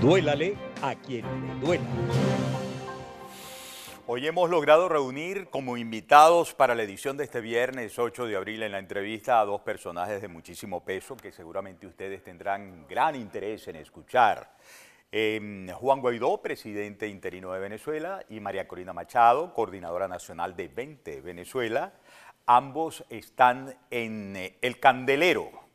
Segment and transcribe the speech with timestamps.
[0.00, 1.84] Duélale a quien le duela.
[4.06, 8.62] Hoy hemos logrado reunir como invitados para la edición de este viernes 8 de abril
[8.62, 13.66] en la entrevista a dos personajes de muchísimo peso que seguramente ustedes tendrán gran interés
[13.66, 14.56] en escuchar.
[15.10, 21.22] Eh, Juan Guaidó, presidente interino de Venezuela, y María Corina Machado, coordinadora nacional de 20
[21.22, 21.92] Venezuela.
[22.46, 25.67] Ambos están en eh, el candelero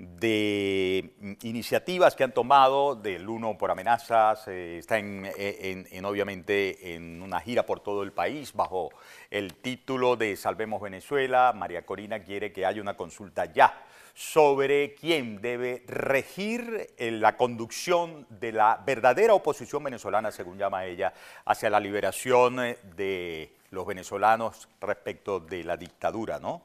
[0.00, 7.20] de iniciativas que han tomado, del uno por amenazas, eh, está en, en, obviamente en
[7.20, 8.88] una gira por todo el país bajo
[9.30, 11.52] el título de Salvemos Venezuela.
[11.54, 18.52] María Corina quiere que haya una consulta ya sobre quién debe regir la conducción de
[18.52, 21.12] la verdadera oposición venezolana, según llama ella,
[21.44, 22.56] hacia la liberación
[22.96, 26.62] de los venezolanos respecto de la dictadura, ¿no?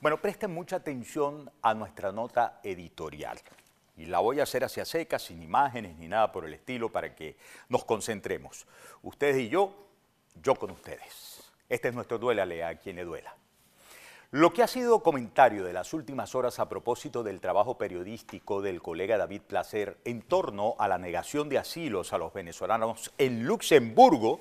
[0.00, 3.38] Bueno, presten mucha atención a nuestra nota editorial.
[3.96, 7.14] Y la voy a hacer hacia seca, sin imágenes ni nada por el estilo, para
[7.14, 7.36] que
[7.68, 8.66] nos concentremos.
[9.02, 9.72] Ustedes y yo,
[10.42, 11.52] yo con ustedes.
[11.68, 13.36] Este es nuestro duélale a quien le duela.
[14.30, 18.80] Lo que ha sido comentario de las últimas horas a propósito del trabajo periodístico del
[18.80, 24.40] colega David Placer en torno a la negación de asilos a los venezolanos en Luxemburgo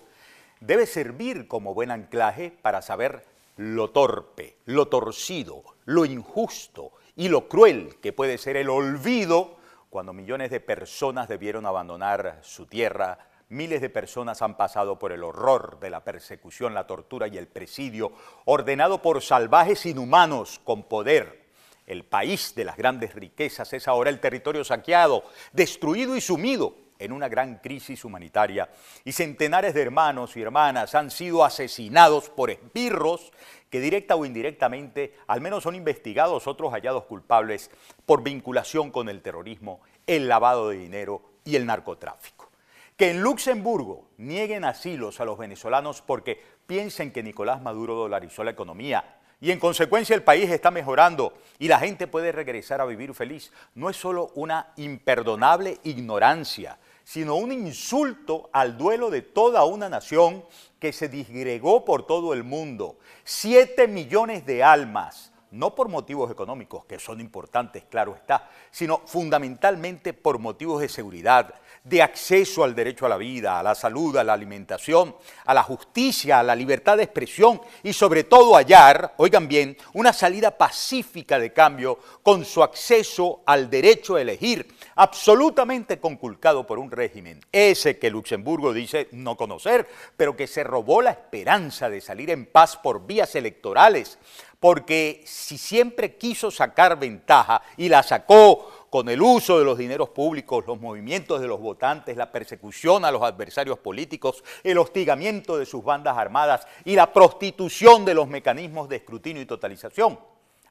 [0.62, 3.26] debe servir como buen anclaje para saber
[3.58, 9.58] lo torpe, lo torcido, lo injusto y lo cruel que puede ser el olvido
[9.90, 13.20] cuando millones de personas debieron abandonar su tierra
[13.52, 17.48] Miles de personas han pasado por el horror de la persecución, la tortura y el
[17.48, 18.14] presidio
[18.46, 21.42] ordenado por salvajes inhumanos con poder.
[21.86, 27.12] El país de las grandes riquezas es ahora el territorio saqueado, destruido y sumido en
[27.12, 28.70] una gran crisis humanitaria.
[29.04, 33.32] Y centenares de hermanos y hermanas han sido asesinados por esbirros
[33.70, 37.72] que directa o indirectamente al menos son investigados otros hallados culpables
[38.06, 42.52] por vinculación con el terrorismo, el lavado de dinero y el narcotráfico.
[42.98, 48.52] Que en Luxemburgo nieguen asilos a los venezolanos porque piensen que Nicolás Maduro dolarizó la
[48.52, 49.18] economía.
[49.40, 53.52] Y en consecuencia el país está mejorando y la gente puede regresar a vivir feliz,
[53.74, 60.45] no es solo una imperdonable ignorancia, sino un insulto al duelo de toda una nación
[60.79, 62.97] que se disgregó por todo el mundo.
[63.23, 70.13] Siete millones de almas no por motivos económicos, que son importantes, claro está, sino fundamentalmente
[70.13, 71.53] por motivos de seguridad,
[71.84, 75.63] de acceso al derecho a la vida, a la salud, a la alimentación, a la
[75.63, 81.39] justicia, a la libertad de expresión y sobre todo hallar, oigan bien, una salida pacífica
[81.39, 87.97] de cambio con su acceso al derecho a elegir, absolutamente conculcado por un régimen, ese
[87.97, 92.78] que Luxemburgo dice no conocer, pero que se robó la esperanza de salir en paz
[92.78, 94.19] por vías electorales,
[94.62, 100.10] porque si siempre quiso sacar ventaja y la sacó con el uso de los dineros
[100.10, 105.66] públicos, los movimientos de los votantes, la persecución a los adversarios políticos, el hostigamiento de
[105.66, 110.20] sus bandas armadas y la prostitución de los mecanismos de escrutinio y totalización.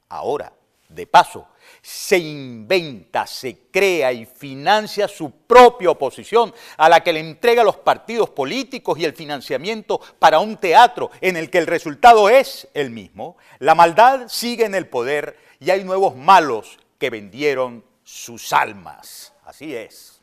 [0.09, 0.53] Ahora,
[0.91, 1.49] de paso,
[1.81, 7.77] se inventa, se crea y financia su propia oposición, a la que le entrega los
[7.77, 12.91] partidos políticos y el financiamiento para un teatro en el que el resultado es el
[12.91, 13.37] mismo.
[13.59, 19.33] La maldad sigue en el poder y hay nuevos malos que vendieron sus almas.
[19.45, 20.21] Así es.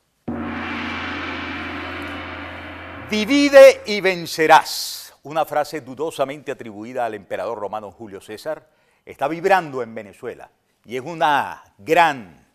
[3.09, 5.15] Divide y vencerás.
[5.23, 8.76] Una frase dudosamente atribuida al emperador romano Julio César
[9.11, 10.49] está vibrando en Venezuela
[10.85, 12.45] y es una gran,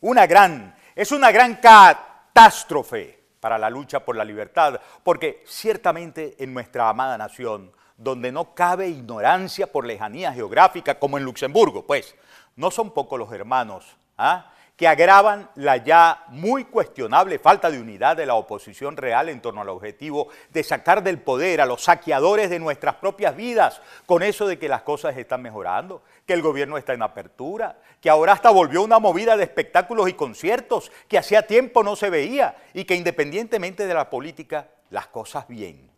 [0.00, 6.52] una gran, es una gran catástrofe para la lucha por la libertad, porque ciertamente en
[6.52, 12.14] nuestra amada nación, donde no cabe ignorancia por lejanía geográfica, como en Luxemburgo, pues,
[12.56, 14.52] no son pocos los hermanos ¿ah?
[14.78, 19.60] Que agravan la ya muy cuestionable falta de unidad de la oposición real en torno
[19.60, 24.46] al objetivo de sacar del poder a los saqueadores de nuestras propias vidas, con eso
[24.46, 28.50] de que las cosas están mejorando, que el gobierno está en apertura, que ahora hasta
[28.50, 32.94] volvió una movida de espectáculos y conciertos que hacía tiempo no se veía y que
[32.94, 35.90] independientemente de la política, las cosas bien,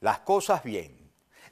[0.00, 0.98] las cosas bien.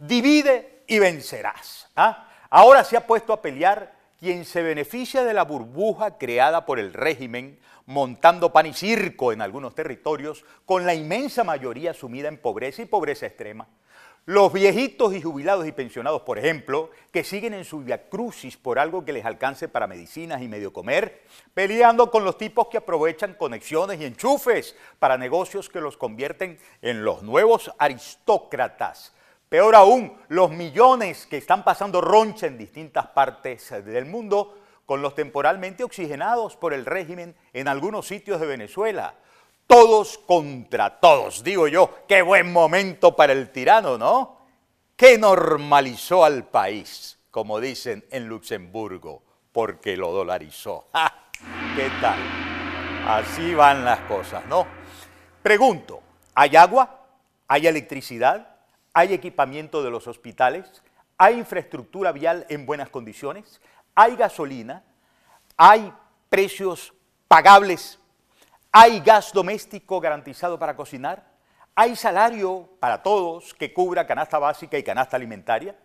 [0.00, 1.88] Divide y vencerás.
[1.94, 2.28] ¿ah?
[2.50, 6.92] Ahora se ha puesto a pelear quien se beneficia de la burbuja creada por el
[6.92, 12.82] régimen, montando pan y circo en algunos territorios, con la inmensa mayoría sumida en pobreza
[12.82, 13.68] y pobreza extrema.
[14.26, 19.02] Los viejitos y jubilados y pensionados, por ejemplo, que siguen en su viacrucis por algo
[19.02, 21.22] que les alcance para medicinas y medio comer,
[21.54, 27.04] peleando con los tipos que aprovechan conexiones y enchufes para negocios que los convierten en
[27.04, 29.14] los nuevos aristócratas
[29.48, 35.14] Peor aún, los millones que están pasando roncha en distintas partes del mundo con los
[35.14, 39.14] temporalmente oxigenados por el régimen en algunos sitios de Venezuela.
[39.66, 44.38] Todos contra todos, digo yo, qué buen momento para el tirano, ¿no?
[44.96, 49.22] Que normalizó al país, como dicen en Luxemburgo,
[49.52, 50.88] porque lo dolarizó.
[51.76, 52.18] ¿Qué tal?
[53.06, 54.66] Así van las cosas, ¿no?
[55.42, 56.02] Pregunto,
[56.34, 57.06] ¿hay agua?
[57.46, 58.57] ¿Hay electricidad?
[58.92, 60.82] ¿Hay equipamiento de los hospitales?
[61.16, 63.60] ¿Hay infraestructura vial en buenas condiciones?
[63.94, 64.84] ¿Hay gasolina?
[65.56, 65.92] ¿Hay
[66.30, 66.94] precios
[67.26, 67.98] pagables?
[68.70, 71.26] ¿Hay gas doméstico garantizado para cocinar?
[71.74, 75.76] ¿Hay salario para todos que cubra canasta básica y canasta alimentaria?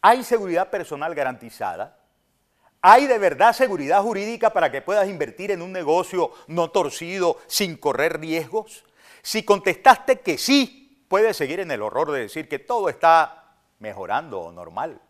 [0.00, 1.98] ¿Hay seguridad personal garantizada?
[2.82, 7.76] ¿Hay de verdad seguridad jurídica para que puedas invertir en un negocio no torcido sin
[7.76, 8.84] correr riesgos?
[9.22, 10.79] Si contestaste que sí,
[11.10, 15.00] puedes seguir en el horror de decir que todo está mejorando o normal.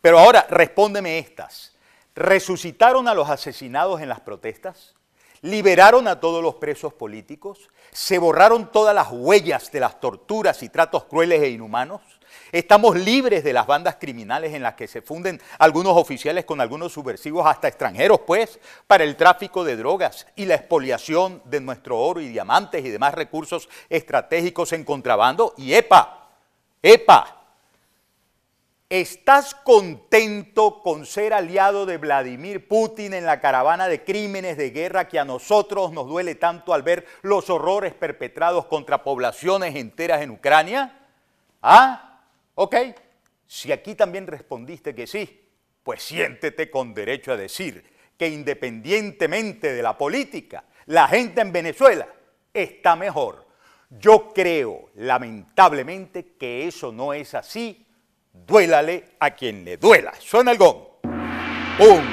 [0.00, 1.76] Pero ahora respóndeme estas.
[2.14, 4.94] ¿Resucitaron a los asesinados en las protestas?
[5.42, 7.70] ¿Liberaron a todos los presos políticos?
[7.92, 12.00] ¿Se borraron todas las huellas de las torturas y tratos crueles e inhumanos?
[12.52, 16.92] Estamos libres de las bandas criminales en las que se funden algunos oficiales con algunos
[16.92, 22.20] subversivos, hasta extranjeros, pues, para el tráfico de drogas y la expoliación de nuestro oro
[22.20, 25.54] y diamantes y demás recursos estratégicos en contrabando.
[25.56, 26.28] Y EPA,
[26.82, 27.45] EPA,
[28.88, 35.08] ¿Estás contento con ser aliado de Vladimir Putin en la caravana de crímenes de guerra
[35.08, 40.30] que a nosotros nos duele tanto al ver los horrores perpetrados contra poblaciones enteras en
[40.30, 41.00] Ucrania?
[41.62, 42.20] ¿Ah?
[42.54, 42.76] Ok,
[43.44, 45.50] si aquí también respondiste que sí,
[45.82, 47.84] pues siéntete con derecho a decir
[48.16, 52.06] que independientemente de la política, la gente en Venezuela
[52.54, 53.46] está mejor.
[53.90, 57.85] Yo creo, lamentablemente, que eso no es así.
[58.44, 60.12] Duélale a quien le duela.
[60.18, 60.78] Suena el gong.
[61.78, 62.04] ¡Pum!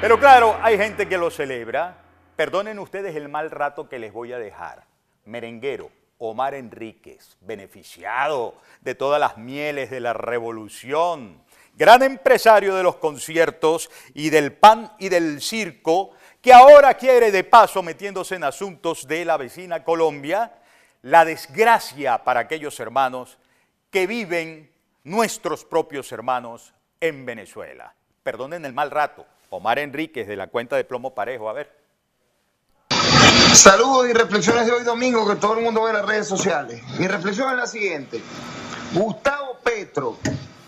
[0.00, 1.96] Pero claro, hay gente que lo celebra.
[2.36, 4.84] Perdonen ustedes el mal rato que les voy a dejar.
[5.24, 11.42] Merenguero, Omar Enríquez, beneficiado de todas las mieles de la revolución,
[11.74, 16.10] gran empresario de los conciertos y del pan y del circo,
[16.40, 20.52] que ahora quiere de paso, metiéndose en asuntos de la vecina Colombia,
[21.02, 23.38] la desgracia para aquellos hermanos
[23.90, 24.70] que viven
[25.08, 27.94] nuestros propios hermanos en Venezuela.
[28.22, 29.24] Perdonen el mal rato.
[29.50, 31.74] Omar Enríquez de la cuenta de Plomo Parejo, a ver.
[33.54, 36.82] Saludos y reflexiones de hoy domingo que todo el mundo ve en las redes sociales.
[36.98, 38.20] Mi reflexión es la siguiente.
[38.92, 40.18] Gustavo Petro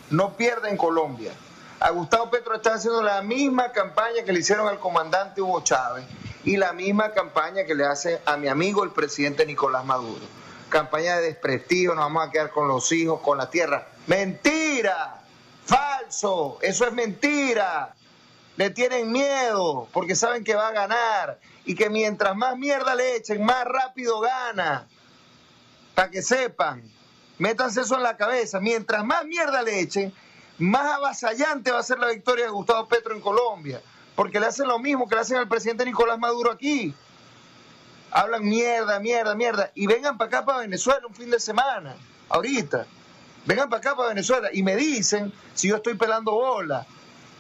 [0.09, 1.33] no pierde en Colombia.
[1.79, 6.07] A Gustavo Petro está haciendo la misma campaña que le hicieron al comandante Hugo Chávez
[6.45, 10.25] y la misma campaña que le hace a mi amigo el presidente Nicolás Maduro.
[10.71, 13.90] Campaña de desprestigio, nos vamos a quedar con los hijos, con la tierra.
[14.07, 15.23] Mentira,
[15.65, 17.95] falso, eso es mentira.
[18.57, 23.17] Le tienen miedo porque saben que va a ganar y que mientras más mierda le
[23.17, 24.87] echen, más rápido gana.
[25.95, 26.83] Para que sepan,
[27.39, 28.61] métanse eso en la cabeza.
[28.61, 30.13] Mientras más mierda le echen,
[30.59, 33.81] más avasallante va a ser la victoria de Gustavo Petro en Colombia.
[34.15, 36.95] Porque le hacen lo mismo que le hacen al presidente Nicolás Maduro aquí.
[38.11, 39.71] Hablan mierda, mierda, mierda.
[39.75, 41.97] Y vengan para acá, para Venezuela, un fin de semana,
[42.29, 42.87] ahorita.
[43.47, 44.49] Vengan para acá, para Venezuela.
[44.53, 46.87] Y me dicen si yo estoy pelando bola.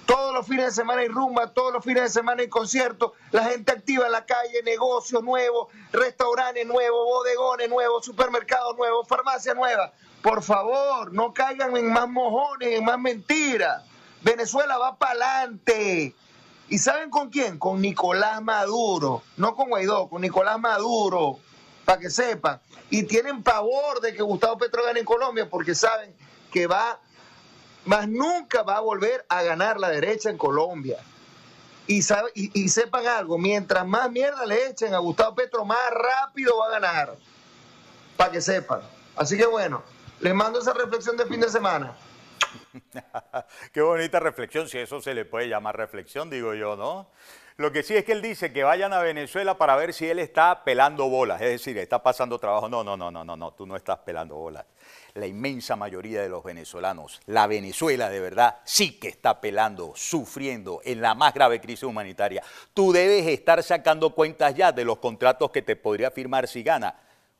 [0.06, 3.44] Todos los fines de semana hay rumba, todos los fines de semana hay conciertos, la
[3.44, 9.92] gente activa en la calle, negocios nuevos, restaurantes nuevos, bodegones nuevos, supermercados nuevos, farmacias nuevas.
[10.20, 13.84] Por favor, no caigan en más mojones, en más mentiras.
[14.22, 16.14] Venezuela va para adelante.
[16.68, 17.58] ¿Y saben con quién?
[17.58, 21.38] Con Nicolás Maduro, no con Guaidó, con Nicolás Maduro,
[21.84, 22.60] para que sepan.
[22.90, 26.14] Y tienen pavor de que Gustavo Petro gane en Colombia porque saben
[26.52, 26.98] que va
[27.84, 30.98] más nunca va a volver a ganar la derecha en Colombia.
[31.86, 36.66] Y, y, sepan algo, mientras más mierda le echen a Gustavo Petro, más rápido va
[36.66, 37.16] a ganar.
[38.16, 38.80] Para que sepan.
[39.16, 39.82] Así que bueno,
[40.20, 41.96] les mando esa reflexión de fin de semana.
[43.72, 47.10] Qué bonita reflexión, si eso se le puede llamar reflexión, digo yo, ¿no?
[47.56, 50.18] Lo que sí es que él dice que vayan a Venezuela para ver si él
[50.18, 52.70] está pelando bolas, es decir, está pasando trabajo.
[52.70, 54.64] No, no, no, no, no, no, tú no estás pelando bolas
[55.14, 60.80] la inmensa mayoría de los venezolanos, la Venezuela de verdad sí que está pelando, sufriendo
[60.84, 62.42] en la más grave crisis humanitaria.
[62.74, 66.94] Tú debes estar sacando cuentas ya de los contratos que te podría firmar si gana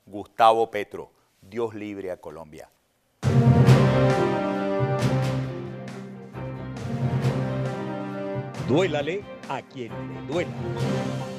[0.07, 1.11] Gustavo Petro.
[1.41, 2.69] Dios libre a Colombia.
[8.71, 9.89] Duélale a quien
[10.29, 11.30] le duela.